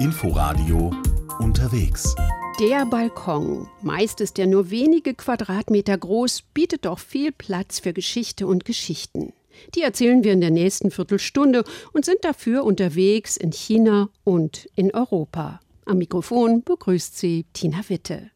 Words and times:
Inforadio 0.00 0.92
unterwegs. 1.40 2.14
Der 2.60 2.86
Balkon, 2.86 3.66
meist 3.82 4.20
ist 4.20 4.38
er 4.38 4.46
nur 4.46 4.70
wenige 4.70 5.12
Quadratmeter 5.12 5.98
groß, 5.98 6.42
bietet 6.54 6.84
doch 6.84 7.00
viel 7.00 7.32
Platz 7.32 7.80
für 7.80 7.92
Geschichte 7.92 8.46
und 8.46 8.64
Geschichten. 8.64 9.32
Die 9.74 9.82
erzählen 9.82 10.22
wir 10.22 10.32
in 10.32 10.40
der 10.40 10.52
nächsten 10.52 10.92
Viertelstunde 10.92 11.64
und 11.92 12.04
sind 12.04 12.18
dafür 12.22 12.62
unterwegs 12.62 13.36
in 13.36 13.50
China 13.50 14.08
und 14.22 14.68
in 14.76 14.94
Europa. 14.94 15.58
Am 15.84 15.98
Mikrofon 15.98 16.62
begrüßt 16.62 17.18
sie 17.18 17.46
Tina 17.52 17.80
Witte. 17.88 18.30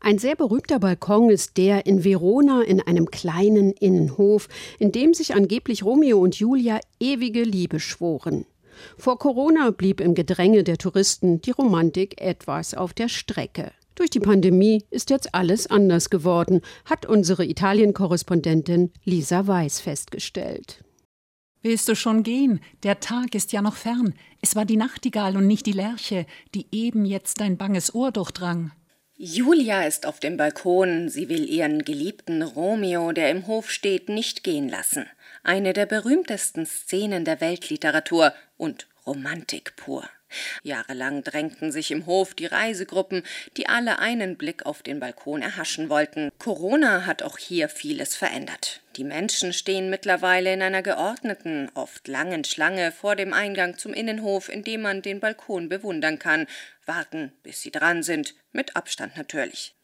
Ein 0.00 0.18
sehr 0.18 0.34
berühmter 0.34 0.78
Balkon 0.78 1.28
ist 1.28 1.58
der 1.58 1.84
in 1.84 2.04
Verona 2.04 2.62
in 2.62 2.80
einem 2.80 3.10
kleinen 3.10 3.72
Innenhof, 3.72 4.48
in 4.78 4.92
dem 4.92 5.12
sich 5.12 5.34
angeblich 5.34 5.84
Romeo 5.84 6.20
und 6.20 6.36
Julia 6.36 6.80
ewige 6.98 7.42
Liebe 7.42 7.80
schworen. 7.80 8.46
Vor 8.96 9.18
Corona 9.18 9.70
blieb 9.70 10.00
im 10.00 10.14
Gedränge 10.14 10.64
der 10.64 10.78
Touristen 10.78 11.40
die 11.40 11.50
Romantik 11.50 12.20
etwas 12.20 12.74
auf 12.74 12.92
der 12.92 13.08
Strecke. 13.08 13.72
Durch 13.94 14.10
die 14.10 14.20
Pandemie 14.20 14.84
ist 14.90 15.10
jetzt 15.10 15.34
alles 15.34 15.66
anders 15.66 16.08
geworden, 16.08 16.62
hat 16.84 17.06
unsere 17.06 17.44
Italien-Korrespondentin 17.44 18.90
Lisa 19.04 19.46
Weiß 19.46 19.80
festgestellt. 19.80 20.82
Willst 21.60 21.88
du 21.88 21.94
schon 21.94 22.24
gehen? 22.24 22.60
Der 22.82 22.98
Tag 22.98 23.34
ist 23.36 23.52
ja 23.52 23.62
noch 23.62 23.76
fern. 23.76 24.14
Es 24.40 24.56
war 24.56 24.64
die 24.64 24.76
Nachtigall 24.76 25.36
und 25.36 25.46
nicht 25.46 25.66
die 25.66 25.72
Lerche, 25.72 26.26
die 26.54 26.66
eben 26.72 27.04
jetzt 27.04 27.40
dein 27.40 27.56
banges 27.56 27.94
Ohr 27.94 28.10
durchdrang. 28.10 28.72
Julia 29.16 29.82
ist 29.82 30.04
auf 30.04 30.18
dem 30.18 30.36
Balkon, 30.36 31.08
sie 31.08 31.28
will 31.28 31.48
ihren 31.48 31.84
geliebten 31.84 32.42
Romeo, 32.42 33.12
der 33.12 33.30
im 33.30 33.46
Hof 33.46 33.70
steht, 33.70 34.08
nicht 34.08 34.42
gehen 34.42 34.68
lassen. 34.68 35.06
Eine 35.44 35.72
der 35.72 35.86
berühmtesten 35.86 36.66
Szenen 36.66 37.24
der 37.24 37.40
Weltliteratur 37.40 38.32
und 38.56 38.86
Romantik 39.04 39.74
pur. 39.74 40.08
Jahrelang 40.62 41.24
drängten 41.24 41.72
sich 41.72 41.90
im 41.90 42.06
Hof 42.06 42.32
die 42.34 42.46
Reisegruppen, 42.46 43.24
die 43.56 43.68
alle 43.68 43.98
einen 43.98 44.36
Blick 44.36 44.64
auf 44.64 44.82
den 44.82 45.00
Balkon 45.00 45.42
erhaschen 45.42 45.88
wollten. 45.88 46.30
Corona 46.38 47.06
hat 47.06 47.24
auch 47.24 47.38
hier 47.38 47.68
vieles 47.68 48.14
verändert. 48.14 48.80
Die 48.96 49.04
Menschen 49.04 49.52
stehen 49.52 49.90
mittlerweile 49.90 50.52
in 50.52 50.62
einer 50.62 50.82
geordneten, 50.82 51.70
oft 51.74 52.06
langen 52.06 52.44
Schlange 52.44 52.92
vor 52.92 53.16
dem 53.16 53.32
Eingang 53.32 53.76
zum 53.78 53.92
Innenhof, 53.92 54.48
in 54.48 54.62
dem 54.62 54.82
man 54.82 55.02
den 55.02 55.18
Balkon 55.18 55.68
bewundern 55.68 56.18
kann, 56.18 56.46
warten, 56.86 57.32
bis 57.42 57.62
sie 57.62 57.70
dran 57.70 58.02
sind, 58.02 58.34
mit 58.52 58.76
Abstand 58.76 59.16
natürlich. 59.16 59.74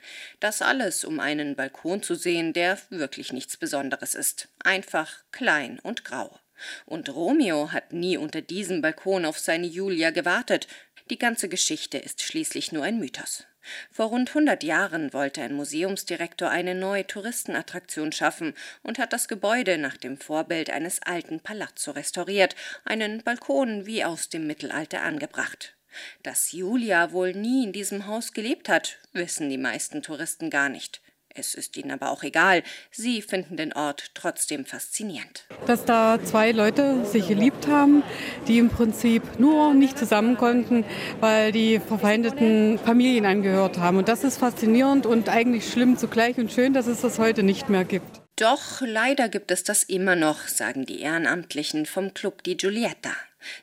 Das 0.41 0.63
alles, 0.63 1.05
um 1.05 1.21
einen 1.21 1.57
Balkon 1.57 2.03
zu 2.03 2.15
sehen, 2.15 2.53
der 2.53 2.79
wirklich 2.91 3.33
nichts 3.33 3.57
Besonderes 3.57 4.15
ist, 4.15 4.49
einfach 4.63 5.25
klein 5.33 5.79
und 5.81 6.05
grau. 6.05 6.39
Und 6.87 7.15
Romeo 7.15 7.73
hat 7.73 7.93
nie 7.93 8.17
unter 8.17 8.43
diesem 8.43 8.83
Balkon 8.83 9.25
auf 9.25 9.39
seine 9.39 9.67
Julia 9.67 10.11
gewartet. 10.11 10.67
Die 11.11 11.19
ganze 11.19 11.49
Geschichte 11.49 11.99
ist 11.99 12.23
schließlich 12.23 12.73
nur 12.73 12.85
ein 12.85 12.99
Mythos. 12.99 13.45
Vor 13.91 14.07
rund 14.07 14.35
hundert 14.35 14.62
Jahren 14.62 15.12
wollte 15.12 15.43
ein 15.43 15.55
Museumsdirektor 15.55 16.49
eine 16.49 16.75
neue 16.75 17.07
Touristenattraktion 17.07 18.12
schaffen 18.12 18.55
und 18.83 18.99
hat 18.99 19.12
das 19.12 19.29
Gebäude 19.29 19.79
nach 19.79 19.97
dem 19.97 20.17
Vorbild 20.17 20.71
eines 20.71 21.03
alten 21.03 21.41
Palazzo 21.41 21.91
restauriert, 21.91 22.57
einen 22.85 23.23
Balkon 23.23 23.87
wie 23.87 24.05
aus 24.05 24.29
dem 24.29 24.47
Mittelalter 24.47 25.03
angebracht. 25.03 25.78
Dass 26.22 26.53
Julia 26.53 27.12
wohl 27.12 27.33
nie 27.33 27.64
in 27.64 27.72
diesem 27.72 28.06
Haus 28.06 28.33
gelebt 28.33 28.69
hat, 28.69 28.98
wissen 29.12 29.48
die 29.48 29.58
meisten 29.58 30.03
Touristen 30.03 30.50
gar 30.50 30.69
nicht. 30.69 31.00
Es 31.39 31.55
ist 31.55 31.77
ihnen 31.77 31.92
aber 31.92 32.11
auch 32.11 32.22
egal. 32.25 32.62
Sie 32.91 33.22
finden 33.22 33.56
den 33.56 33.72
Ort 33.72 34.11
trotzdem 34.14 34.64
faszinierend. 34.64 35.47
Dass 35.66 35.84
da 35.84 36.19
zwei 36.25 36.50
Leute 36.50 37.05
sich 37.05 37.28
geliebt 37.28 37.69
haben, 37.69 38.03
die 38.48 38.59
im 38.59 38.70
Prinzip 38.70 39.39
nur 39.39 39.72
nicht 39.72 39.97
zusammen 39.97 40.36
konnten, 40.36 40.84
weil 41.20 41.53
die 41.53 41.78
verfeindeten 41.78 42.78
Familien 42.78 43.25
angehört 43.25 43.78
haben. 43.78 43.98
Und 43.98 44.09
das 44.09 44.25
ist 44.25 44.39
faszinierend 44.39 45.06
und 45.06 45.28
eigentlich 45.28 45.70
schlimm 45.70 45.97
zugleich 45.97 46.39
und 46.39 46.50
schön, 46.50 46.72
dass 46.72 46.86
es 46.86 47.03
das 47.03 47.19
heute 47.19 47.44
nicht 47.44 47.69
mehr 47.69 47.84
gibt. 47.84 48.21
Doch 48.37 48.81
leider 48.81 49.28
gibt 49.28 49.50
es 49.50 49.65
das 49.65 49.82
immer 49.82 50.16
noch, 50.16 50.48
sagen 50.48 50.87
die 50.87 51.00
Ehrenamtlichen 51.00 51.87
vom 51.87 52.15
Club 52.15 52.43
Di 52.43 52.56
Giulietta. 52.56 53.12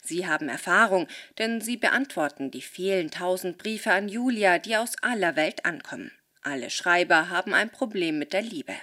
Sie 0.02 0.28
haben 0.28 0.50
Erfahrung, 0.50 1.08
denn 1.38 1.62
sie 1.62 1.78
beantworten 1.78 2.52
die 2.52 2.62
vielen 2.62 3.12
tausend 3.12 3.58
Briefe 3.58 3.92
an 3.92 4.08
Julia, 4.08 4.60
die 4.60 4.78
aus 4.78 4.94
aller 5.02 5.36
Welt 5.36 5.66
ankommen. 5.66 6.12
Alle 6.48 6.70
Schreiber 6.70 7.30
haben 7.32 7.56
ein 7.56 7.72
Problem 7.72 8.20
mit 8.20 8.32
der 8.32 8.44
Liebe. 8.44 8.74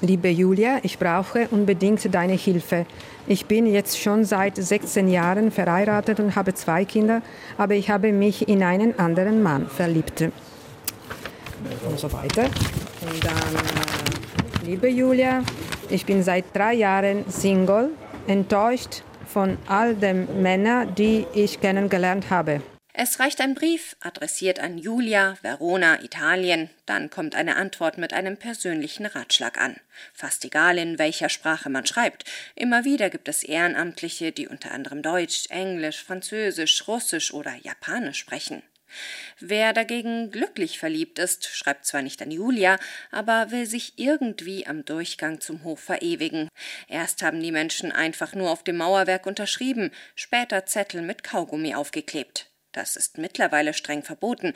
Liebe 0.00 0.28
Julia, 0.28 0.80
ich 0.82 0.98
brauche 0.98 1.46
unbedingt 1.48 2.12
deine 2.12 2.32
Hilfe. 2.32 2.84
Ich 3.28 3.46
bin 3.46 3.66
jetzt 3.66 4.00
schon 4.00 4.24
seit 4.24 4.56
16 4.56 5.08
Jahren 5.08 5.52
verheiratet 5.52 6.18
und 6.18 6.34
habe 6.34 6.52
zwei 6.54 6.84
Kinder, 6.84 7.22
aber 7.56 7.74
ich 7.74 7.90
habe 7.90 8.10
mich 8.12 8.48
in 8.48 8.64
einen 8.64 8.98
anderen 8.98 9.40
Mann 9.40 9.68
verliebt. 9.68 10.22
Und 10.22 11.96
so 11.96 12.12
weiter. 12.12 12.46
Und 12.46 13.24
dann, 13.24 13.54
äh, 13.54 14.66
liebe 14.66 14.88
Julia, 14.88 15.44
ich 15.90 16.04
bin 16.04 16.24
seit 16.24 16.46
drei 16.52 16.74
Jahren 16.74 17.24
Single, 17.30 17.90
enttäuscht 18.26 19.04
von 19.32 19.58
all 19.66 19.94
den 19.94 20.42
Männern, 20.42 20.94
die 20.94 21.26
ich 21.34 21.60
kennengelernt 21.60 22.30
habe. 22.30 22.60
Es 22.94 23.18
reicht 23.20 23.40
ein 23.40 23.54
Brief, 23.54 23.96
adressiert 24.00 24.60
an 24.60 24.76
Julia, 24.76 25.38
Verona, 25.40 26.02
Italien, 26.02 26.68
dann 26.84 27.08
kommt 27.08 27.34
eine 27.34 27.56
Antwort 27.56 27.96
mit 27.96 28.12
einem 28.12 28.36
persönlichen 28.36 29.06
Ratschlag 29.06 29.58
an. 29.58 29.76
Fast 30.12 30.44
egal, 30.44 30.76
in 30.76 30.98
welcher 30.98 31.30
Sprache 31.30 31.70
man 31.70 31.86
schreibt. 31.86 32.30
Immer 32.54 32.84
wieder 32.84 33.08
gibt 33.08 33.28
es 33.28 33.44
Ehrenamtliche, 33.44 34.30
die 34.30 34.46
unter 34.46 34.72
anderem 34.72 35.00
Deutsch, 35.00 35.46
Englisch, 35.48 36.04
Französisch, 36.04 36.86
Russisch 36.86 37.32
oder 37.32 37.54
Japanisch 37.62 38.18
sprechen. 38.18 38.62
Wer 39.40 39.72
dagegen 39.72 40.30
glücklich 40.30 40.78
verliebt 40.78 41.18
ist, 41.18 41.46
schreibt 41.46 41.86
zwar 41.86 42.02
nicht 42.02 42.22
an 42.22 42.30
Julia, 42.30 42.78
aber 43.10 43.50
will 43.50 43.66
sich 43.66 43.98
irgendwie 43.98 44.66
am 44.66 44.84
Durchgang 44.84 45.40
zum 45.40 45.64
Hof 45.64 45.80
verewigen. 45.80 46.48
Erst 46.88 47.22
haben 47.22 47.42
die 47.42 47.52
Menschen 47.52 47.92
einfach 47.92 48.34
nur 48.34 48.50
auf 48.50 48.62
dem 48.62 48.76
Mauerwerk 48.76 49.26
unterschrieben, 49.26 49.90
später 50.14 50.66
Zettel 50.66 51.02
mit 51.02 51.24
Kaugummi 51.24 51.74
aufgeklebt. 51.74 52.50
Das 52.72 52.96
ist 52.96 53.18
mittlerweile 53.18 53.74
streng 53.74 54.02
verboten. 54.02 54.54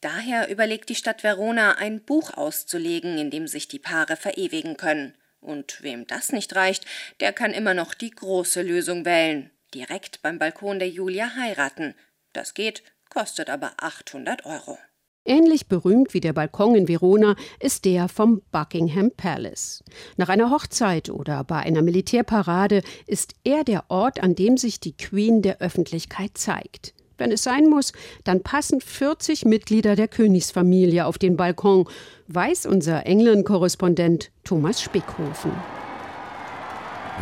Daher 0.00 0.48
überlegt 0.48 0.88
die 0.88 0.94
Stadt 0.94 1.22
Verona, 1.22 1.78
ein 1.78 2.04
Buch 2.04 2.34
auszulegen, 2.34 3.18
in 3.18 3.30
dem 3.30 3.48
sich 3.48 3.66
die 3.66 3.78
Paare 3.78 4.16
verewigen 4.16 4.76
können. 4.76 5.16
Und 5.40 5.82
wem 5.82 6.06
das 6.06 6.32
nicht 6.32 6.54
reicht, 6.54 6.84
der 7.20 7.32
kann 7.32 7.52
immer 7.52 7.72
noch 7.72 7.94
die 7.94 8.10
große 8.10 8.62
Lösung 8.62 9.04
wählen. 9.04 9.50
Direkt 9.74 10.22
beim 10.22 10.38
Balkon 10.38 10.78
der 10.78 10.88
Julia 10.88 11.34
heiraten. 11.34 11.94
Das 12.32 12.54
geht, 12.54 12.82
kostet 13.10 13.50
aber 13.50 13.72
800 13.78 14.44
Euro. 14.46 14.78
Ähnlich 15.26 15.66
berühmt 15.66 16.14
wie 16.14 16.20
der 16.20 16.32
Balkon 16.32 16.76
in 16.76 16.86
Verona 16.86 17.34
ist 17.58 17.84
der 17.84 18.08
vom 18.08 18.42
Buckingham 18.52 19.10
Palace. 19.10 19.82
Nach 20.16 20.28
einer 20.28 20.50
Hochzeit 20.50 21.10
oder 21.10 21.42
bei 21.42 21.56
einer 21.56 21.82
Militärparade 21.82 22.82
ist 23.08 23.34
er 23.42 23.64
der 23.64 23.84
Ort, 23.88 24.22
an 24.22 24.36
dem 24.36 24.56
sich 24.56 24.78
die 24.78 24.96
Queen 24.96 25.42
der 25.42 25.60
Öffentlichkeit 25.60 26.38
zeigt. 26.38 26.94
Wenn 27.18 27.32
es 27.32 27.42
sein 27.42 27.68
muss, 27.68 27.92
dann 28.24 28.42
passen 28.42 28.80
40 28.80 29.46
Mitglieder 29.46 29.96
der 29.96 30.06
Königsfamilie 30.06 31.06
auf 31.06 31.18
den 31.18 31.36
Balkon, 31.36 31.88
weiß 32.28 32.66
unser 32.66 33.06
England-Korrespondent 33.06 34.30
Thomas 34.44 34.80
Spickhofen. 34.80 35.52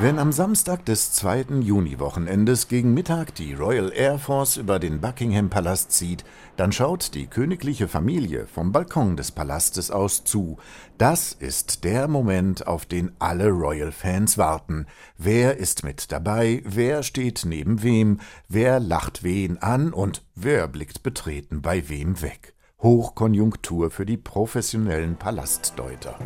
Wenn 0.01 0.19
am 0.19 0.33
Samstag 0.33 0.85
des 0.87 1.13
zweiten 1.13 1.63
Juniwochenendes 1.63 2.67
gegen 2.67 2.95
Mittag 2.95 3.33
die 3.37 3.55
Royal 3.55 3.93
Air 3.95 4.19
Force 4.19 4.57
über 4.57 4.81
den 4.81 5.01
Buckingham 5.01 5.51
Palast 5.51 5.93
zieht, 5.93 6.25
dann 6.57 6.73
schaut 6.73 7.15
die 7.15 7.29
königliche 7.29 7.87
Familie 7.87 8.49
vom 8.49 8.73
Balkon 8.73 9.17
des 9.17 9.31
Palastes 9.31 9.93
aus 9.93 10.25
zu. 10.25 10.59
Das 10.99 11.33
ist 11.33 11.85
der 11.85 12.09
Moment, 12.09 12.67
auf 12.67 12.87
den 12.87 13.13
alle 13.21 13.51
Royal-Fans 13.51 14.37
warten. 14.37 14.87
Wer 15.17 15.59
ist 15.59 15.85
mit 15.85 16.11
dabei? 16.11 16.61
Wer 16.67 17.05
steht 17.05 17.45
neben 17.47 17.85
wem? 17.85 18.19
Wer 18.49 18.81
lacht 18.81 19.23
wen 19.23 19.59
an? 19.59 19.93
Und 19.93 20.25
wer 20.35 20.67
blickt 20.67 21.05
betreten 21.05 21.63
bei 21.63 21.89
wem 21.89 22.21
weg? 22.21 22.55
Hochkonjunktur 22.83 23.93
für 23.93 24.05
die 24.05 24.17
professionellen 24.19 25.17
Palastdeuter. 25.17 26.19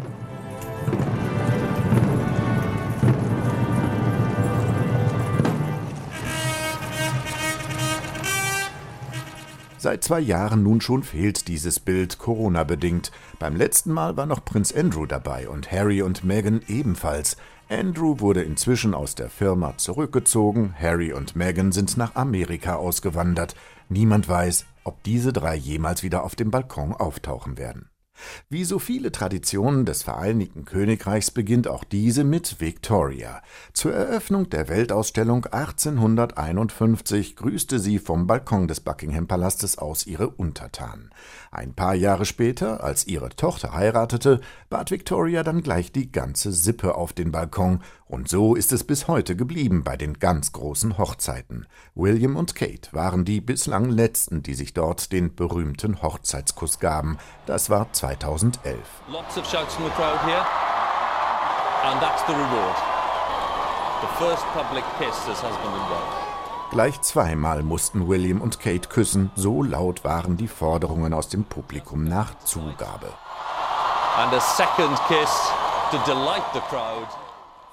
Seit 9.81 10.03
zwei 10.03 10.19
Jahren 10.19 10.65
nun 10.65 10.81
schon 10.81 11.05
fehlt 11.05 11.47
dieses 11.47 11.79
Bild 11.79 12.19
Corona-bedingt. 12.19 13.13
Beim 13.39 13.55
letzten 13.55 13.93
Mal 13.93 14.17
war 14.17 14.27
noch 14.27 14.45
Prinz 14.45 14.73
Andrew 14.73 15.07
dabei 15.07 15.49
und 15.49 15.71
Harry 15.71 16.03
und 16.03 16.25
Meghan 16.25 16.63
ebenfalls. 16.67 17.37
Andrew 17.69 18.19
wurde 18.19 18.43
inzwischen 18.43 18.93
aus 18.93 19.15
der 19.15 19.31
Firma 19.31 19.77
zurückgezogen, 19.77 20.75
Harry 20.81 21.13
und 21.13 21.37
Meghan 21.37 21.71
sind 21.71 21.97
nach 21.97 22.17
Amerika 22.17 22.75
ausgewandert. 22.75 23.55
Niemand 23.89 24.29
weiß, 24.29 24.67
ob 24.83 25.01
diese 25.05 25.33
drei 25.33 25.55
jemals 25.55 26.03
wieder 26.03 26.25
auf 26.25 26.35
dem 26.35 26.51
Balkon 26.51 26.93
auftauchen 26.93 27.57
werden. 27.57 27.89
Wie 28.49 28.65
so 28.65 28.79
viele 28.79 29.13
Traditionen 29.13 29.85
des 29.85 30.03
Vereinigten 30.03 30.65
Königreichs 30.65 31.31
beginnt 31.31 31.69
auch 31.69 31.85
diese 31.85 32.25
mit 32.25 32.61
Victoria. 32.61 33.43
Zur 33.73 33.93
Eröffnung 33.93 34.51
der 34.51 34.69
Weltausstellung 34.69 35.47
1851 35.47 37.37
grüßte 37.37 37.79
sie 37.79 37.99
vom 37.99 38.27
Balkon 38.27 38.69
des 38.69 38.81
Buckingham 38.81 39.27
Palastes 39.27 39.79
aus 39.79 40.07
ihre 40.07 40.31
Untertanen. 40.31 41.11
Ein 41.51 41.75
paar 41.75 41.95
Jahre 41.95 42.25
später, 42.25 42.83
als 42.83 43.07
ihre 43.07 43.31
Tochter 43.31 43.73
heiratete, 43.73 44.41
bat 44.71 44.91
Victoria 44.91 45.43
dann 45.43 45.63
gleich 45.63 45.93
die 45.93 46.13
ganze 46.13 46.53
Sippe 46.53 46.95
auf 46.95 47.13
den 47.13 47.33
Balkon, 47.33 47.81
und 48.09 48.29
so 48.29 48.55
ist 48.55 48.73
es 48.73 48.85
bis 48.85 49.07
heute 49.07 49.37
geblieben 49.37 49.85
bei 49.85 49.99
den 49.99 50.15
ganz 50.15 50.53
großen 50.53 50.97
Hochzeiten. 50.97 51.67
William 51.95 52.37
und 52.37 52.55
Kate 52.55 52.91
waren 52.93 53.27
die 53.27 53.43
bislang 53.43 53.91
letzten, 53.91 54.43
die 54.43 54.55
sich 54.55 54.73
dort 54.73 55.13
den 55.13 55.35
berühmten 55.35 56.01
Hochzeitskuss 56.01 56.79
gaben. 56.79 57.19
Das 57.45 57.69
war 57.69 57.93
2011. 58.15 58.81
Lots 59.09 59.37
of 59.37 59.47
shouts 59.47 59.75
from 59.75 59.85
the 59.85 59.91
crowd 59.91 60.21
here. 60.25 60.45
And 61.85 62.01
that's 62.01 62.23
the 62.25 62.35
reward. 62.35 62.77
The 64.01 64.09
first 64.19 64.45
public 64.53 64.85
kiss 64.99 65.17
as 65.29 65.41
husband 65.41 65.75
and 65.75 65.91
wife. 65.91 66.29
Gleich 66.71 67.01
zweimal 67.01 67.63
mussten 67.63 68.09
William 68.09 68.43
und 68.43 68.61
Kate 68.61 68.89
küssen, 68.89 69.31
so 69.35 69.63
laut 69.63 70.05
waren 70.05 70.37
die 70.37 70.49
Forderungen 70.49 71.15
aus 71.15 71.29
dem 71.29 71.45
Publikum 71.45 72.05
nach 72.05 72.39
Zugabe. 72.45 73.13
And 74.19 74.33
a 74.35 74.41
second 74.41 74.99
kiss 75.09 75.31
to 75.91 75.99
delight 76.05 76.45
the 76.53 76.61
crowd. 76.61 77.09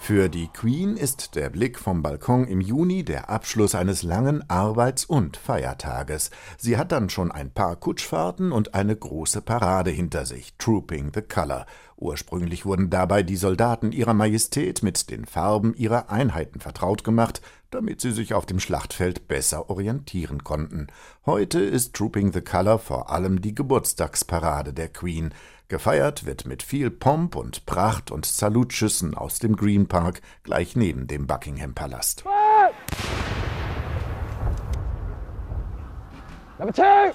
Für 0.05 0.29
die 0.29 0.49
Queen 0.49 0.97
ist 0.97 1.33
der 1.33 1.49
Blick 1.49 1.79
vom 1.79 2.03
Balkon 2.03 2.45
im 2.45 2.61
Juni 2.61 3.03
der 3.03 3.31
Abschluss 3.31 3.73
eines 3.73 4.03
langen 4.03 4.47
Arbeits- 4.47 5.03
und 5.03 5.35
Feiertages. 5.35 6.29
Sie 6.59 6.77
hat 6.77 6.91
dann 6.91 7.09
schon 7.09 7.31
ein 7.31 7.49
paar 7.49 7.75
Kutschfahrten 7.75 8.51
und 8.51 8.75
eine 8.75 8.95
große 8.95 9.41
Parade 9.41 9.89
hinter 9.89 10.27
sich, 10.27 10.53
Trooping 10.59 11.09
the 11.15 11.23
Color. 11.23 11.65
Ursprünglich 11.97 12.67
wurden 12.67 12.91
dabei 12.91 13.23
die 13.23 13.35
Soldaten 13.35 13.91
ihrer 13.91 14.13
Majestät 14.13 14.83
mit 14.83 15.09
den 15.09 15.25
Farben 15.25 15.73
ihrer 15.73 16.11
Einheiten 16.11 16.59
vertraut 16.59 17.03
gemacht, 17.03 17.41
damit 17.75 17.99
sie 17.99 18.11
sich 18.11 18.33
auf 18.33 18.45
dem 18.45 18.59
Schlachtfeld 18.59 19.27
besser 19.27 19.69
orientieren 19.69 20.43
konnten. 20.45 20.87
Heute 21.25 21.59
ist 21.59 21.93
Trooping 21.93 22.31
the 22.31 22.41
Color 22.41 22.79
vor 22.79 23.11
allem 23.11 23.41
die 23.41 23.53
Geburtstagsparade 23.53 24.71
der 24.73 24.87
Queen. 24.87 25.33
Gefeiert 25.67 26.25
wird 26.25 26.45
mit 26.45 26.63
viel 26.63 26.89
Pomp 26.89 27.35
und 27.35 27.65
Pracht 27.65 28.11
und 28.11 28.25
Salutschüssen 28.25 29.13
aus 29.13 29.39
dem 29.39 29.57
Green 29.57 29.87
Park 29.87 30.21
gleich 30.43 30.75
neben 30.75 31.07
dem 31.07 31.27
Buckingham 31.27 31.73
Palast. 31.73 32.23
Number 36.57 36.73
two. 36.73 37.13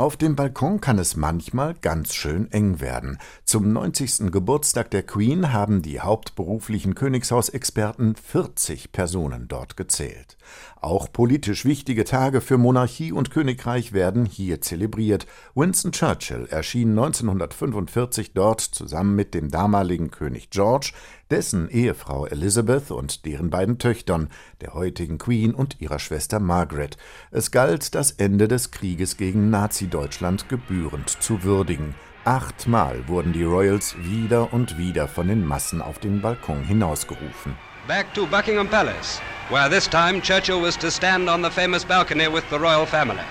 Auf 0.00 0.16
dem 0.16 0.36
Balkon 0.36 0.80
kann 0.80 1.00
es 1.00 1.16
manchmal 1.16 1.74
ganz 1.74 2.14
schön 2.14 2.52
eng 2.52 2.78
werden. 2.78 3.18
Zum 3.44 3.72
90. 3.72 4.30
Geburtstag 4.30 4.92
der 4.92 5.02
Queen 5.02 5.52
haben 5.52 5.82
die 5.82 5.98
hauptberuflichen 5.98 6.94
Königshausexperten 6.94 8.14
40 8.14 8.92
Personen 8.92 9.48
dort 9.48 9.76
gezählt. 9.76 10.36
Auch 10.80 11.12
politisch 11.12 11.64
wichtige 11.64 12.04
Tage 12.04 12.40
für 12.40 12.56
Monarchie 12.56 13.10
und 13.10 13.32
Königreich 13.32 13.92
werden 13.92 14.24
hier 14.24 14.60
zelebriert. 14.60 15.26
Winston 15.56 15.90
Churchill 15.90 16.46
erschien 16.50 16.90
1945 16.90 18.32
dort 18.32 18.60
zusammen 18.60 19.16
mit 19.16 19.34
dem 19.34 19.50
damaligen 19.50 20.12
König 20.12 20.50
George, 20.50 20.92
dessen 21.30 21.68
Ehefrau 21.68 22.26
Elizabeth 22.26 22.92
und 22.92 23.24
deren 23.24 23.50
beiden 23.50 23.78
Töchtern, 23.78 24.28
der 24.60 24.74
heutigen 24.74 25.18
Queen 25.18 25.52
und 25.52 25.80
ihrer 25.80 25.98
Schwester 25.98 26.38
Margaret. 26.38 26.96
Es 27.32 27.50
galt, 27.50 27.96
das 27.96 28.12
Ende 28.12 28.46
des 28.46 28.70
Krieges 28.70 29.16
gegen 29.16 29.50
Nazi-Deutschland 29.50 30.48
gebührend 30.48 31.08
zu 31.08 31.42
würdigen. 31.42 31.96
Achtmal 32.24 33.08
wurden 33.08 33.32
die 33.32 33.44
Royals 33.44 33.96
wieder 33.98 34.52
und 34.52 34.78
wieder 34.78 35.08
von 35.08 35.26
den 35.26 35.44
Massen 35.44 35.82
auf 35.82 35.98
den 35.98 36.20
Balkon 36.22 36.62
hinausgerufen. 36.62 37.56
Back 37.88 38.12
to 38.16 38.26
Buckingham 38.26 38.68
Palace, 38.68 39.18
where 39.48 39.70
this 39.70 39.88
time 39.88 40.20
Churchill 40.20 40.60
was 40.60 40.76
to 40.76 40.90
stand 40.90 41.30
on 41.30 41.40
the 41.40 41.48
famous 41.48 41.86
balcony 41.86 42.28
with 42.28 42.44
the 42.50 42.58
royal 42.58 42.84
family. 42.84 43.24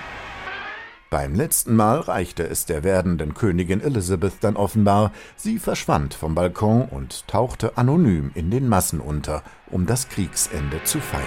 Beim 1.10 1.36
letzten 1.36 1.76
Mal 1.76 2.00
reichte 2.00 2.42
es 2.42 2.66
der 2.66 2.82
werdenden 2.82 3.34
Königin 3.34 3.80
Elizabeth 3.80 4.32
dann 4.40 4.56
offenbar, 4.56 5.12
sie 5.36 5.60
verschwand 5.60 6.12
vom 6.12 6.34
Balkon 6.34 6.88
und 6.90 7.28
tauchte 7.28 7.78
anonym 7.78 8.32
in 8.34 8.50
den 8.50 8.68
Massen 8.68 9.00
unter, 9.00 9.44
um 9.70 9.86
das 9.86 10.08
Kriegsende 10.08 10.82
zu 10.82 10.98
feiern. 10.98 11.24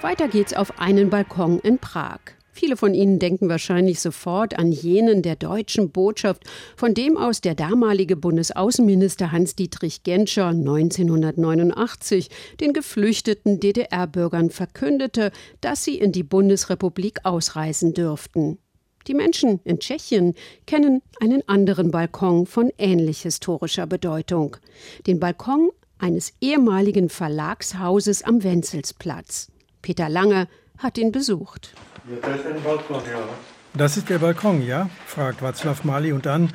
Weiter 0.00 0.26
geht's 0.26 0.52
auf 0.52 0.80
einen 0.80 1.10
Balkon 1.10 1.60
in 1.60 1.78
Prag. 1.78 2.18
Viele 2.58 2.76
von 2.76 2.92
Ihnen 2.92 3.20
denken 3.20 3.48
wahrscheinlich 3.48 4.00
sofort 4.00 4.58
an 4.58 4.72
jenen 4.72 5.22
der 5.22 5.36
deutschen 5.36 5.90
Botschaft, 5.92 6.42
von 6.76 6.92
dem 6.92 7.16
aus 7.16 7.40
der 7.40 7.54
damalige 7.54 8.16
Bundesaußenminister 8.16 9.30
Hans-Dietrich 9.30 10.02
Genscher 10.02 10.48
1989 10.48 12.30
den 12.60 12.72
geflüchteten 12.72 13.60
DDR-Bürgern 13.60 14.50
verkündete, 14.50 15.30
dass 15.60 15.84
sie 15.84 16.00
in 16.00 16.10
die 16.10 16.24
Bundesrepublik 16.24 17.20
ausreisen 17.22 17.94
dürften. 17.94 18.58
Die 19.06 19.14
Menschen 19.14 19.60
in 19.62 19.78
Tschechien 19.78 20.34
kennen 20.66 21.00
einen 21.20 21.48
anderen 21.48 21.92
Balkon 21.92 22.44
von 22.44 22.72
ähnlich 22.76 23.22
historischer 23.22 23.86
Bedeutung. 23.86 24.56
Den 25.06 25.20
Balkon 25.20 25.70
eines 25.98 26.32
ehemaligen 26.40 27.08
Verlagshauses 27.08 28.24
am 28.24 28.42
Wenzelsplatz. 28.42 29.46
Peter 29.80 30.08
Lange 30.08 30.48
hat 30.78 30.98
ihn 30.98 31.12
besucht. 31.12 31.74
Das 33.74 33.96
ist 33.96 34.08
der 34.08 34.18
Balkon, 34.18 34.66
ja? 34.66 34.88
fragt 35.06 35.42
Václav 35.42 35.84
Mali 35.84 36.12
und 36.12 36.24
dann. 36.26 36.52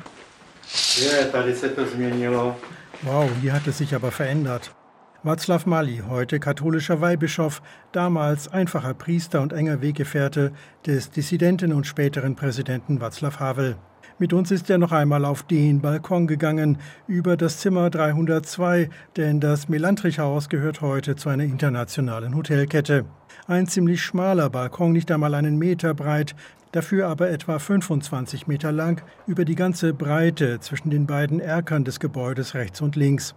Wow, 3.02 3.30
hier 3.40 3.52
hat 3.52 3.66
es 3.66 3.78
sich 3.78 3.94
aber 3.94 4.10
verändert. 4.10 4.74
Václav 5.22 5.66
Mali, 5.66 6.02
heute 6.08 6.40
katholischer 6.40 7.00
Weihbischof, 7.00 7.62
damals 7.92 8.48
einfacher 8.48 8.94
Priester 8.94 9.40
und 9.40 9.52
enger 9.52 9.80
Weggefährte 9.80 10.52
des 10.86 11.10
Dissidenten 11.10 11.72
und 11.72 11.86
späteren 11.86 12.36
Präsidenten 12.36 13.00
Václav 13.00 13.38
Havel. 13.38 13.76
Mit 14.18 14.32
uns 14.32 14.50
ist 14.50 14.70
er 14.70 14.78
noch 14.78 14.92
einmal 14.92 15.24
auf 15.24 15.42
den 15.42 15.80
Balkon 15.80 16.26
gegangen, 16.26 16.78
über 17.06 17.36
das 17.36 17.58
Zimmer 17.58 17.90
302, 17.90 18.88
denn 19.16 19.40
das 19.40 19.68
Melantrich-Haus 19.68 20.48
gehört 20.48 20.80
heute 20.80 21.16
zu 21.16 21.28
einer 21.28 21.44
internationalen 21.44 22.34
Hotelkette. 22.36 23.04
Ein 23.46 23.66
ziemlich 23.66 24.02
schmaler 24.02 24.50
Balkon, 24.50 24.92
nicht 24.92 25.10
einmal 25.10 25.34
einen 25.34 25.58
Meter 25.58 25.94
breit, 25.94 26.34
dafür 26.74 27.08
aber 27.08 27.30
etwa 27.30 27.58
25 27.58 28.46
Meter 28.46 28.72
lang 28.72 29.02
über 29.26 29.44
die 29.44 29.54
ganze 29.54 29.94
Breite 29.94 30.60
zwischen 30.60 30.90
den 30.90 31.06
beiden 31.06 31.40
Erkern 31.40 31.84
des 31.84 32.00
Gebäudes 32.00 32.54
rechts 32.54 32.80
und 32.80 32.96
links. 32.96 33.34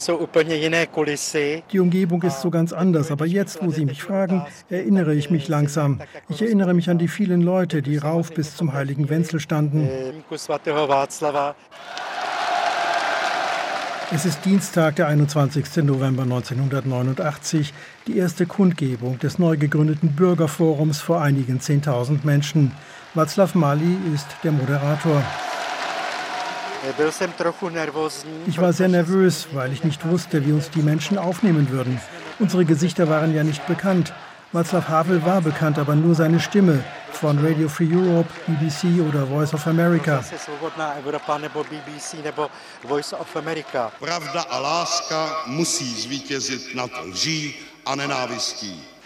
Die 1.72 1.80
Umgebung 1.80 2.24
ist 2.24 2.42
so 2.42 2.50
ganz 2.50 2.74
anders, 2.74 3.12
aber 3.12 3.26
jetzt, 3.26 3.64
wo 3.64 3.72
Sie 3.72 3.86
mich 3.86 4.04
fragen, 4.04 4.46
erinnere 4.70 5.14
ich 5.14 5.30
mich 5.30 5.48
langsam. 5.48 6.00
Ich 6.30 6.42
erinnere 6.42 6.74
mich 6.74 6.90
an 6.90 6.98
die 6.98 7.08
vielen 7.08 7.42
Leute, 7.42 7.82
die 7.82 7.98
rauf 7.98 8.34
bis 8.34 8.56
zum 8.56 8.74
heiligen 8.74 9.10
Wenzel 9.10 9.40
standen. 9.40 9.88
Es 14.10 14.26
ist 14.26 14.46
Dienstag, 14.46 14.96
der 14.96 15.08
21. 15.08 15.84
November 15.84 16.24
1989, 16.24 17.74
die 18.08 18.18
erste 18.18 18.46
Kundgebung 18.46 19.20
des 19.20 19.38
neu 19.38 19.58
gegründeten 19.58 20.16
Bürgerforums 20.16 21.02
vor 21.02 21.22
einigen 21.22 21.60
10.000 21.60 22.20
Menschen. 22.24 22.72
Václav 23.16 23.56
Mali 23.56 23.98
ist 24.14 24.28
der 24.44 24.52
Moderator. 24.52 25.24
Ich 28.46 28.62
war 28.62 28.74
sehr 28.74 28.88
nervös, 28.88 29.48
weil 29.54 29.74
ich 29.74 29.84
nicht 29.84 30.08
wusste, 30.08 30.46
wie 30.46 30.52
uns 30.52 30.70
die 30.70 30.82
Menschen 30.82 31.18
aufnehmen 31.18 31.70
würden. 31.70 32.00
Unsere 32.40 32.66
Gesichter 32.66 33.10
waren 33.10 33.36
ja 33.36 33.44
nicht 33.44 33.66
bekannt. 33.68 34.14
Václav 34.54 34.88
Havel 34.88 35.26
war 35.26 35.42
bekannt, 35.42 35.78
aber 35.78 35.96
nur 35.96 36.16
seine 36.16 36.40
Stimme 36.40 36.84
von 37.12 37.38
Radio 37.46 37.68
Free 37.68 37.94
Europe, 37.94 38.30
BBC 38.46 39.02
oder 39.02 39.26
Voice 39.28 39.54
of 39.54 39.68
America. 39.68 40.24
Pravda 44.00 44.42
a 44.50 44.60
láska 44.60 45.30
musí 45.48 46.02
zvítězit 46.02 46.76
nad 46.76 46.92
lží 47.06 47.56
a 47.86 47.96
nenávistí. 47.96 48.97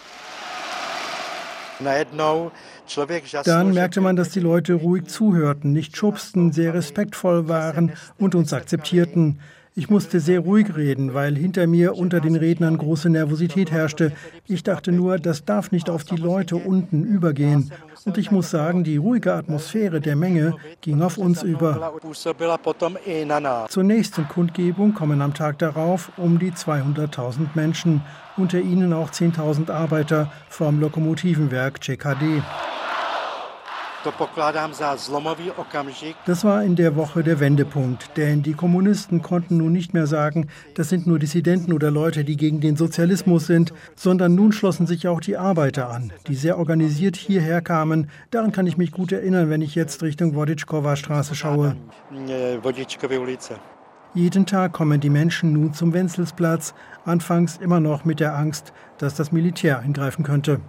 Dann 3.45 3.73
merkte 3.73 4.01
man, 4.01 4.15
dass 4.15 4.29
die 4.29 4.39
Leute 4.39 4.73
ruhig 4.73 5.05
zuhörten, 5.07 5.71
nicht 5.71 5.97
schubsten, 5.97 6.51
sehr 6.51 6.73
respektvoll 6.73 7.47
waren 7.47 7.93
und 8.17 8.35
uns 8.35 8.53
akzeptierten. 8.53 9.39
Ich 9.73 9.89
musste 9.89 10.19
sehr 10.19 10.41
ruhig 10.41 10.75
reden, 10.75 11.13
weil 11.13 11.37
hinter 11.37 11.65
mir 11.65 11.95
unter 11.95 12.19
den 12.19 12.35
Rednern 12.35 12.77
große 12.77 13.09
Nervosität 13.09 13.71
herrschte. 13.71 14.11
Ich 14.45 14.63
dachte 14.63 14.91
nur, 14.91 15.17
das 15.17 15.45
darf 15.45 15.71
nicht 15.71 15.89
auf 15.89 16.03
die 16.03 16.17
Leute 16.17 16.57
unten 16.57 17.05
übergehen. 17.05 17.71
Und 18.03 18.17
ich 18.17 18.31
muss 18.31 18.51
sagen, 18.51 18.83
die 18.83 18.97
ruhige 18.97 19.33
Atmosphäre 19.33 20.01
der 20.01 20.17
Menge 20.17 20.55
ging 20.81 21.01
auf 21.01 21.17
uns 21.17 21.41
über. 21.41 21.93
Zur 23.69 23.83
nächsten 23.83 24.27
Kundgebung 24.27 24.93
kommen 24.93 25.21
am 25.21 25.33
Tag 25.33 25.59
darauf 25.59 26.11
um 26.17 26.37
die 26.37 26.51
200.000 26.51 27.47
Menschen, 27.55 28.01
unter 28.35 28.59
ihnen 28.59 28.91
auch 28.91 29.11
10.000 29.11 29.71
Arbeiter 29.71 30.33
vom 30.49 30.81
Lokomotivenwerk 30.81 31.81
CKD. 31.81 32.41
Das 36.25 36.43
war 36.43 36.63
in 36.63 36.75
der 36.75 36.95
Woche 36.95 37.23
der 37.23 37.39
Wendepunkt, 37.39 38.17
denn 38.17 38.41
die 38.41 38.53
Kommunisten 38.53 39.21
konnten 39.21 39.57
nun 39.57 39.71
nicht 39.71 39.93
mehr 39.93 40.07
sagen, 40.07 40.47
das 40.75 40.89
sind 40.89 41.07
nur 41.07 41.19
Dissidenten 41.19 41.73
oder 41.73 41.91
Leute, 41.91 42.23
die 42.23 42.37
gegen 42.37 42.61
den 42.61 42.75
Sozialismus 42.75 43.47
sind, 43.47 43.73
sondern 43.95 44.35
nun 44.35 44.51
schlossen 44.51 44.87
sich 44.87 45.07
auch 45.07 45.21
die 45.21 45.37
Arbeiter 45.37 45.89
an, 45.89 46.11
die 46.27 46.35
sehr 46.35 46.57
organisiert 46.57 47.15
hierher 47.15 47.61
kamen. 47.61 48.09
Daran 48.31 48.51
kann 48.51 48.67
ich 48.67 48.77
mich 48.77 48.91
gut 48.91 49.11
erinnern, 49.11 49.49
wenn 49.49 49.61
ich 49.61 49.75
jetzt 49.75 50.01
Richtung 50.01 50.35
Woditschkowa 50.35 50.95
Straße 50.95 51.35
schaue. 51.35 51.75
Jeden 54.13 54.45
Tag 54.45 54.73
kommen 54.73 54.99
die 54.99 55.09
Menschen 55.09 55.53
nun 55.53 55.73
zum 55.73 55.93
Wenzelsplatz, 55.93 56.73
anfangs 57.05 57.57
immer 57.57 57.79
noch 57.79 58.03
mit 58.03 58.19
der 58.19 58.35
Angst, 58.35 58.73
dass 58.97 59.15
das 59.15 59.31
Militär 59.31 59.79
eingreifen 59.79 60.23
könnte. 60.23 60.59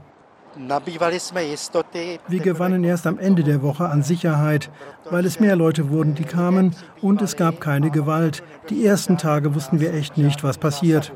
Wir 2.29 2.41
gewannen 2.41 2.85
erst 2.85 3.07
am 3.07 3.19
Ende 3.19 3.43
der 3.43 3.63
Woche 3.63 3.89
an 3.89 4.03
Sicherheit, 4.03 4.71
weil 5.11 5.25
es 5.25 5.41
mehr 5.41 5.57
Leute 5.57 5.91
wurden, 5.91 6.15
die 6.15 6.25
kamen 6.25 6.75
und 7.01 7.23
es 7.23 7.37
gab 7.37 7.61
keine 7.61 7.91
Gewalt. 7.91 8.43
Die 8.69 8.85
ersten 8.85 9.19
Tage 9.19 9.55
wussten 9.55 9.81
wir 9.81 9.95
echt 9.95 10.19
nicht, 10.19 10.45
was 10.45 10.59
passiert. 10.59 11.13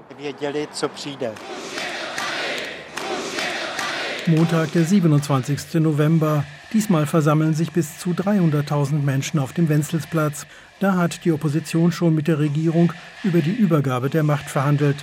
Montag, 4.27 4.73
der 4.73 4.85
27. 4.85 5.75
November. 5.81 6.45
Diesmal 6.77 7.07
versammeln 7.07 7.55
sich 7.55 7.73
bis 7.73 7.99
zu 7.99 8.11
300.000 8.11 9.03
Menschen 9.03 9.41
auf 9.41 9.55
dem 9.55 9.71
Wenzelsplatz. 9.71 10.47
Da 10.79 10.95
hat 10.97 11.25
die 11.25 11.33
Opposition 11.33 11.91
schon 11.91 12.15
mit 12.15 12.29
der 12.29 12.39
Regierung 12.39 12.93
über 13.25 13.39
die 13.39 13.55
Übergabe 13.55 14.11
der 14.11 14.23
Macht 14.23 14.51
verhandelt. 14.51 14.97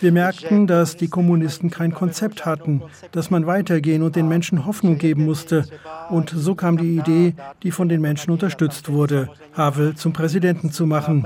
Wir 0.00 0.10
merkten, 0.10 0.66
dass 0.66 0.96
die 0.96 1.06
Kommunisten 1.06 1.70
kein 1.70 1.94
Konzept 1.94 2.44
hatten, 2.44 2.82
dass 3.12 3.30
man 3.30 3.46
weitergehen 3.46 4.02
und 4.02 4.16
den 4.16 4.26
Menschen 4.26 4.66
Hoffnung 4.66 4.98
geben 4.98 5.24
musste. 5.24 5.68
Und 6.10 6.30
so 6.30 6.56
kam 6.56 6.78
die 6.78 6.96
Idee, 6.96 7.36
die 7.62 7.70
von 7.70 7.88
den 7.88 8.00
Menschen 8.00 8.32
unterstützt 8.32 8.88
wurde, 8.88 9.28
Havel 9.56 9.94
zum 9.94 10.12
Präsidenten 10.12 10.72
zu 10.72 10.84
machen. 10.84 11.24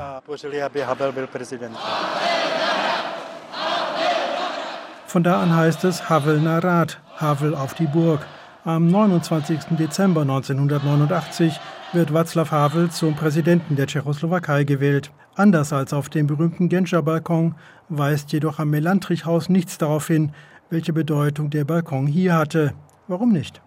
Von 5.06 5.22
da 5.22 5.40
an 5.40 5.56
heißt 5.56 5.84
es 5.84 6.10
Havel 6.10 6.42
Narat, 6.42 7.00
Havel 7.16 7.54
auf 7.54 7.72
die 7.72 7.86
Burg. 7.86 8.26
Am 8.68 8.86
29. 8.86 9.78
Dezember 9.78 10.20
1989 10.20 11.58
wird 11.94 12.10
Václav 12.10 12.50
Havel 12.50 12.90
zum 12.90 13.16
Präsidenten 13.16 13.76
der 13.76 13.86
Tschechoslowakei 13.86 14.64
gewählt. 14.64 15.10
Anders 15.36 15.72
als 15.72 15.94
auf 15.94 16.10
dem 16.10 16.26
berühmten 16.26 16.68
Genscher 16.68 17.00
Balkon 17.00 17.54
weist 17.88 18.30
jedoch 18.30 18.58
am 18.58 18.68
Melantrich-Haus 18.68 19.48
nichts 19.48 19.78
darauf 19.78 20.08
hin, 20.08 20.32
welche 20.68 20.92
Bedeutung 20.92 21.48
der 21.48 21.64
Balkon 21.64 22.06
hier 22.06 22.34
hatte. 22.36 22.74
Warum 23.06 23.32
nicht? 23.32 23.62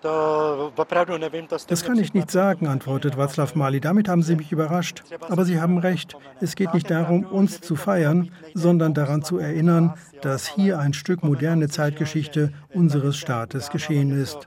Das 1.67 1.83
kann 1.83 1.97
ich 1.97 2.13
nicht 2.13 2.29
sagen, 2.29 2.67
antwortet 2.67 3.15
Václav 3.15 3.57
Mali. 3.57 3.81
Damit 3.81 4.07
haben 4.07 4.21
Sie 4.21 4.35
mich 4.35 4.51
überrascht. 4.51 5.01
Aber 5.29 5.45
Sie 5.45 5.59
haben 5.59 5.79
recht. 5.79 6.15
Es 6.39 6.53
geht 6.55 6.75
nicht 6.75 6.91
darum, 6.91 7.23
uns 7.23 7.59
zu 7.59 7.75
feiern, 7.75 8.29
sondern 8.53 8.93
daran 8.93 9.23
zu 9.23 9.39
erinnern, 9.39 9.95
dass 10.21 10.47
hier 10.47 10.79
ein 10.79 10.93
Stück 10.93 11.23
moderne 11.23 11.67
Zeitgeschichte 11.67 12.51
unseres 12.73 13.17
Staates 13.17 13.69
geschehen 13.69 14.11
ist. 14.11 14.37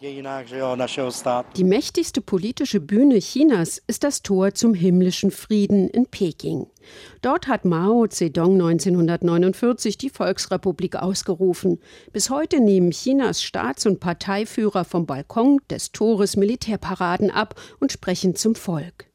Die 1.57 1.65
mächtigste 1.65 2.21
politische 2.21 2.81
Bühne 2.81 3.19
Chinas 3.19 3.83
ist 3.87 4.05
das 4.05 4.23
Tor 4.23 4.55
zum 4.55 4.75
himmlischen 4.75 5.31
Frieden 5.31 5.89
in 5.89 6.07
Peking. 6.07 6.67
Dort 7.23 7.49
hat 7.49 7.65
Mao 7.65 8.07
Zedong 8.07 8.55
1949 8.55 9.99
die 9.99 10.11
Volksrepublik 10.11 10.97
ausgerufen. 10.97 11.81
Bis 12.13 12.31
heute 12.31 12.61
nehmen 12.61 12.91
Chinas 12.91 13.43
Staats- 13.43 13.87
und 13.87 14.01
Parteiführer 14.01 14.85
vom 14.85 15.07
Balkon 15.07 15.59
des 15.71 15.93
Tores 15.93 16.37
Militärparaden 16.37 17.31
ab 17.31 17.55
und 17.81 17.93
sprechen 17.93 18.35
zum 18.37 18.55
Volk. 18.55 19.07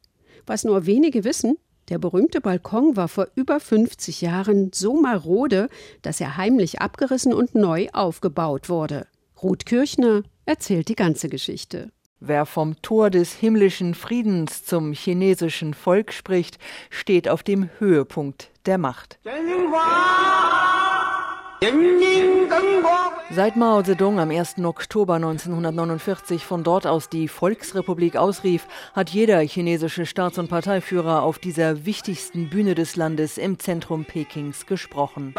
Was 0.46 0.64
nur 0.64 0.86
wenige 0.86 1.24
wissen, 1.24 1.56
der 1.90 1.98
berühmte 1.98 2.40
Balkon 2.40 2.96
war 2.96 3.08
vor 3.08 3.28
über 3.34 3.60
50 3.60 4.20
Jahren 4.20 4.70
so 4.72 5.00
marode, 5.00 5.68
dass 6.02 6.20
er 6.20 6.36
heimlich 6.36 6.80
abgerissen 6.80 7.34
und 7.34 7.54
neu 7.54 7.88
aufgebaut 7.92 8.68
wurde. 8.68 9.06
Ruth 9.42 9.66
Kirchner 9.66 10.22
erzählt 10.46 10.88
die 10.88 10.96
ganze 10.96 11.28
Geschichte. 11.28 11.90
Wer 12.20 12.46
vom 12.46 12.80
Tor 12.82 13.10
des 13.10 13.32
himmlischen 13.32 13.94
Friedens 13.94 14.64
zum 14.64 14.92
chinesischen 14.92 15.72
Volk 15.72 16.12
spricht, 16.12 16.58
steht 16.90 17.28
auf 17.28 17.42
dem 17.42 17.70
Höhepunkt 17.78 18.50
der 18.66 18.76
Macht. 18.76 19.18
Seit 23.30 23.56
Mao 23.56 23.82
Zedong 23.82 24.18
am 24.18 24.30
1. 24.30 24.58
Oktober 24.64 25.14
1949 25.14 26.46
von 26.46 26.64
dort 26.64 26.86
aus 26.86 27.10
die 27.10 27.28
Volksrepublik 27.28 28.16
ausrief, 28.16 28.66
hat 28.94 29.10
jeder 29.10 29.40
chinesische 29.40 30.06
Staats- 30.06 30.38
und 30.38 30.48
Parteiführer 30.48 31.22
auf 31.22 31.38
dieser 31.38 31.84
wichtigsten 31.84 32.48
Bühne 32.48 32.74
des 32.74 32.96
Landes 32.96 33.36
im 33.36 33.58
Zentrum 33.58 34.06
Pekings 34.06 34.64
gesprochen. 34.64 35.34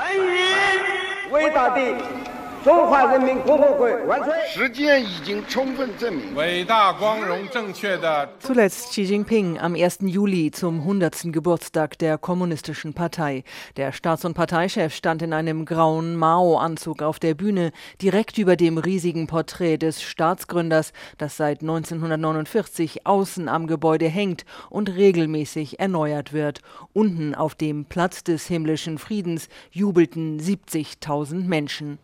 Zuletzt 8.40 8.92
Xi 8.92 9.02
Jinping 9.02 9.58
am 9.58 9.74
1. 9.74 10.00
Juli 10.02 10.52
zum 10.52 10.82
100. 10.82 11.34
Geburtstag 11.34 11.98
der 11.98 12.20
Kommunistischen 12.20 12.94
Partei. 12.94 13.44
Der 13.78 13.92
Staats- 13.92 14.26
und 14.26 14.36
Parteichef 14.36 14.94
stand 14.94 15.24
in 15.24 15.34
einem 15.34 15.66
grauen 15.66 16.16
Mao-Anzug 16.16 17.02
auf 17.02 17.18
der 17.18 17.34
Bühne, 17.34 17.72
direkt 18.00 18.38
über 18.38 18.56
dem 18.56 18.78
riesigen 18.78 19.26
Porträt 19.26 19.78
des 19.78 20.04
Staatsgründers, 20.04 20.94
das 21.18 21.38
seit 21.38 21.62
1949 21.62 23.08
außen 23.08 23.50
am 23.50 23.66
Gebäude 23.66 24.08
hängt 24.08 24.46
und 24.70 24.88
regelmäßig 24.90 25.80
erneuert 25.80 26.32
wird. 26.32 26.60
Unten 26.94 27.34
auf 27.34 27.56
dem 27.56 27.86
Platz 27.86 28.24
des 28.24 28.46
himmlischen 28.46 29.00
Friedens 29.00 29.50
jubelten 29.72 30.40
70.000 30.40 31.46
Menschen. 31.46 31.98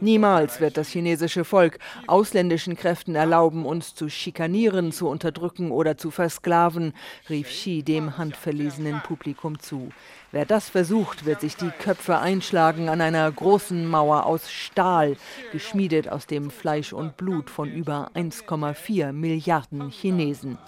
Niemals 0.00 0.60
wird 0.60 0.76
das 0.76 0.88
chinesische 0.88 1.44
Volk 1.44 1.78
ausländischen 2.06 2.76
Kräften 2.76 3.14
erlauben, 3.14 3.64
uns 3.66 3.94
zu 3.94 4.08
schikanieren, 4.08 4.90
zu 4.90 5.08
unterdrücken 5.08 5.70
oder 5.70 5.96
zu 5.96 6.10
versklaven, 6.10 6.92
rief 7.28 7.48
Xi 7.48 7.82
dem 7.82 8.18
handverlesenen 8.18 9.00
Publikum 9.02 9.60
zu. 9.60 9.90
Wer 10.32 10.44
das 10.44 10.68
versucht, 10.68 11.24
wird 11.24 11.40
sich 11.40 11.56
die 11.56 11.70
Köpfe 11.70 12.18
einschlagen 12.18 12.88
an 12.88 13.00
einer 13.00 13.30
großen 13.30 13.86
Mauer 13.86 14.26
aus 14.26 14.50
Stahl, 14.50 15.16
geschmiedet 15.52 16.08
aus 16.08 16.26
dem 16.26 16.50
Fleisch 16.50 16.92
und 16.92 17.16
Blut 17.16 17.48
von 17.48 17.70
über 17.70 18.10
1,4 18.14 19.12
Milliarden 19.12 19.90
Chinesen. 19.90 20.58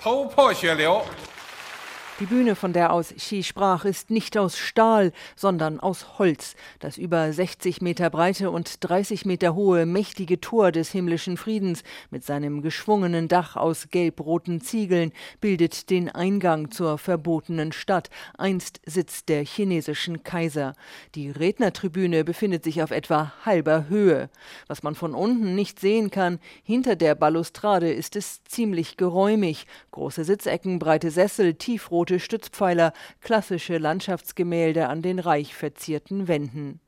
Die 2.21 2.27
Bühne, 2.27 2.57
von 2.57 2.73
der 2.73 2.93
aus 2.93 3.15
Xi 3.15 3.45
sprach, 3.45 3.85
ist 3.85 4.11
nicht 4.11 4.37
aus 4.37 4.59
Stahl, 4.59 5.13
sondern 5.37 5.79
aus 5.79 6.19
Holz. 6.19 6.57
Das 6.81 6.99
über 6.99 7.33
60 7.33 7.81
Meter 7.81 8.11
breite 8.11 8.51
und 8.51 8.79
30 8.81 9.25
Meter 9.25 9.55
hohe 9.55 9.87
mächtige 9.87 10.41
Tor 10.41 10.73
des 10.73 10.91
himmlischen 10.91 11.37
Friedens 11.37 11.85
mit 12.11 12.25
seinem 12.25 12.61
geschwungenen 12.61 13.29
Dach 13.29 13.55
aus 13.55 13.91
gelb-roten 13.93 14.61
Ziegeln 14.61 15.13
bildet 15.41 15.91
den 15.91 16.09
Eingang 16.09 16.73
zur 16.73 16.99
verbotenen 16.99 17.71
Stadt, 17.71 18.11
einst 18.37 18.81
Sitz 18.85 19.25
der 19.25 19.45
chinesischen 19.45 20.25
Kaiser. 20.25 20.75
Die 21.15 21.31
Rednertribüne 21.31 22.25
befindet 22.25 22.65
sich 22.65 22.83
auf 22.83 22.91
etwa 22.91 23.33
halber 23.45 23.89
Höhe. 23.89 24.29
Was 24.67 24.83
man 24.83 24.97
von 24.97 25.15
unten 25.15 25.55
nicht 25.55 25.79
sehen 25.79 26.11
kann, 26.11 26.41
hinter 26.65 26.97
der 26.97 27.15
Balustrade 27.15 27.93
ist 27.93 28.17
es 28.17 28.43
ziemlich 28.43 28.97
geräumig. 28.97 29.69
Große 29.93 30.25
Sitzecken, 30.25 30.81
breite 30.81 31.13
Sessel, 31.13 31.55
tiefrot 31.55 32.08
rote 32.09 32.21
Stützpfeiler, 32.21 32.93
klassische 33.21 33.77
Landschaftsgemälde 33.77 34.89
an 34.89 35.03
den 35.03 35.19
reich 35.19 35.55
verzierten 35.55 36.27
Wänden. 36.27 36.81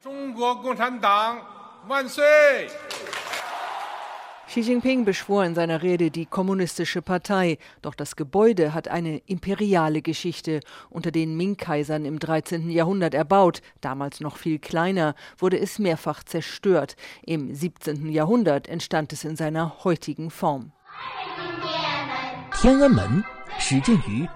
Xi 4.46 4.60
Jinping 4.60 5.04
beschwor 5.04 5.44
in 5.44 5.54
seiner 5.54 5.82
Rede 5.82 6.10
die 6.10 6.26
kommunistische 6.26 7.02
Partei, 7.02 7.58
doch 7.82 7.94
das 7.94 8.16
Gebäude 8.16 8.74
hat 8.74 8.88
eine 8.88 9.18
imperiale 9.26 10.02
Geschichte. 10.02 10.60
Unter 10.88 11.12
den 11.12 11.36
Ming-Kaisern 11.36 12.04
im 12.04 12.18
13. 12.18 12.70
Jahrhundert 12.70 13.14
erbaut, 13.14 13.60
damals 13.80 14.20
noch 14.20 14.38
viel 14.38 14.58
kleiner, 14.58 15.14
wurde 15.38 15.58
es 15.58 15.78
mehrfach 15.78 16.24
zerstört. 16.24 16.96
Im 17.24 17.54
17. 17.54 18.08
Jahrhundert 18.08 18.68
entstand 18.68 19.12
es 19.12 19.22
in 19.22 19.36
seiner 19.36 19.84
heutigen 19.84 20.30
Form. 20.30 20.72
Tiananmen 22.60 23.24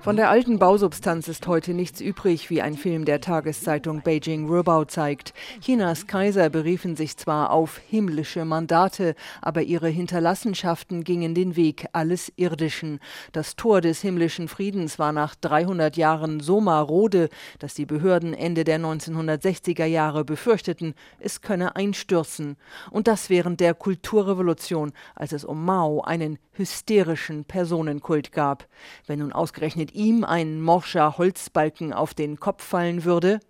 von 0.03 0.17
der 0.17 0.29
alten 0.29 0.59
Bausubstanz 0.59 1.29
ist 1.29 1.47
heute 1.47 1.73
nichts 1.73 2.01
übrig, 2.01 2.51
wie 2.51 2.61
ein 2.61 2.77
Film 2.77 3.07
der 3.07 3.23
Tageszeitung 3.23 4.03
Beijing 4.03 4.47
Rubao 4.47 4.85
zeigt. 4.85 5.33
Chinas 5.61 6.07
Kaiser 6.07 6.51
beriefen 6.51 6.95
sich 6.95 7.17
zwar 7.17 7.51
auf 7.51 7.81
himmlische 7.89 8.45
Mandate, 8.45 9.15
aber 9.41 9.63
ihre 9.63 9.89
Hinterlassenschaften 9.89 11.05
gingen 11.05 11.35
den 11.35 11.57
Weg 11.57 11.87
alles 11.93 12.33
Irdischen. 12.37 13.01
Das 13.33 13.57
Tor 13.57 13.81
des 13.81 14.03
himmlischen 14.03 14.47
Friedens 14.47 14.99
war 14.99 15.13
nach 15.13 15.35
300 15.35 15.97
Jahren 15.97 16.41
so 16.41 16.61
marode, 16.61 17.29
dass 17.59 17.75
die 17.75 17.87
Behörden 17.87 18.35
Ende 18.35 18.63
der 18.63 18.79
1960er 18.79 19.87
Jahre 19.87 20.25
befürchteten, 20.25 20.95
es 21.19 21.41
könne 21.41 21.77
einstürzen. 21.77 22.57
Und 22.91 23.09
das 23.09 23.31
während 23.31 23.61
der 23.61 23.75
Kulturrevolution, 23.75 24.93
als 25.15 25.33
es 25.33 25.45
um 25.45 25.65
Mao 25.65 26.03
einen 26.03 26.39
hysterischen 26.53 27.45
Personenkult 27.45 28.33
gab. 28.33 28.67
Wenn 29.07 29.14
nun 29.17 29.33
ausgerechnet 29.33 29.95
ihm 29.95 30.25
ein 30.25 30.61
morscher 30.61 31.19
Holzbalken 31.19 31.93
auf 31.93 32.15
den 32.15 32.39
Kopf 32.41 32.65
fallen 32.65 33.05
würde, 33.05 33.41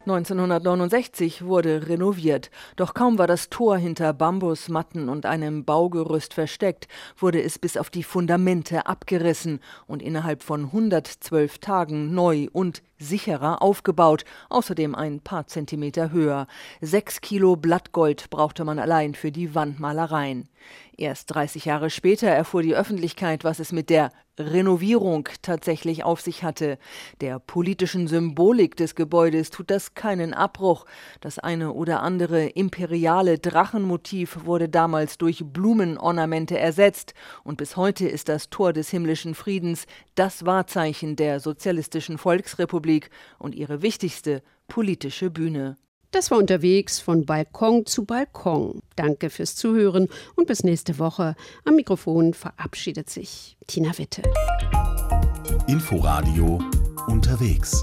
1969 0.00 1.44
wurde 1.44 1.88
renoviert, 1.88 2.50
doch 2.76 2.94
kaum 2.94 3.18
war 3.18 3.26
das 3.26 3.50
Tor 3.50 3.76
hinter 3.76 4.12
Bambusmatten 4.12 5.08
und 5.08 5.26
einem 5.26 5.64
Baugerüst 5.64 6.34
versteckt, 6.34 6.88
wurde 7.16 7.42
es 7.42 7.58
bis 7.58 7.76
auf 7.76 7.90
die 7.90 8.02
Fundamente 8.02 8.86
abgerissen 8.86 9.60
und 9.86 10.02
innerhalb 10.02 10.42
von 10.42 10.66
112 10.66 11.58
Tagen 11.58 12.14
neu 12.14 12.48
und 12.52 12.82
sicherer 13.00 13.62
aufgebaut, 13.62 14.24
außerdem 14.48 14.94
ein 14.94 15.20
paar 15.20 15.46
Zentimeter 15.46 16.12
höher. 16.12 16.46
Sechs 16.80 17.20
Kilo 17.20 17.56
Blattgold 17.56 18.30
brauchte 18.30 18.64
man 18.64 18.78
allein 18.78 19.14
für 19.14 19.32
die 19.32 19.54
Wandmalereien. 19.54 20.48
Erst 20.96 21.34
30 21.34 21.64
Jahre 21.64 21.88
später 21.88 22.28
erfuhr 22.28 22.62
die 22.62 22.76
Öffentlichkeit, 22.76 23.42
was 23.42 23.58
es 23.58 23.72
mit 23.72 23.88
der 23.88 24.10
Renovierung 24.38 25.28
tatsächlich 25.42 26.04
auf 26.04 26.20
sich 26.20 26.42
hatte. 26.42 26.78
Der 27.20 27.38
politischen 27.38 28.06
Symbolik 28.06 28.76
des 28.76 28.94
Gebäudes 28.94 29.50
tut 29.50 29.70
das 29.70 29.94
keinen 29.94 30.34
Abbruch. 30.34 30.86
Das 31.20 31.38
eine 31.38 31.72
oder 31.72 32.02
andere 32.02 32.46
imperiale 32.46 33.38
Drachenmotiv 33.38 34.44
wurde 34.44 34.68
damals 34.68 35.18
durch 35.18 35.44
Blumenornamente 35.44 36.58
ersetzt, 36.58 37.14
und 37.44 37.56
bis 37.56 37.76
heute 37.76 38.08
ist 38.08 38.28
das 38.28 38.50
Tor 38.50 38.72
des 38.72 38.90
himmlischen 38.90 39.34
Friedens 39.34 39.86
das 40.14 40.44
Wahrzeichen 40.44 41.16
der 41.16 41.40
sozialistischen 41.40 42.18
Volksrepublik 42.18 42.89
und 43.38 43.54
ihre 43.54 43.82
wichtigste 43.82 44.42
politische 44.68 45.30
Bühne. 45.30 45.76
Das 46.10 46.30
war 46.32 46.38
unterwegs 46.38 46.98
von 46.98 47.24
Balkon 47.24 47.86
zu 47.86 48.04
Balkon. 48.04 48.82
Danke 48.96 49.30
fürs 49.30 49.54
Zuhören 49.54 50.08
und 50.34 50.48
bis 50.48 50.64
nächste 50.64 50.98
Woche. 50.98 51.36
Am 51.64 51.76
Mikrofon 51.76 52.34
verabschiedet 52.34 53.08
sich 53.08 53.56
Tina 53.68 53.96
Witte. 53.96 54.22
Inforadio 55.68 56.60
unterwegs. 57.06 57.82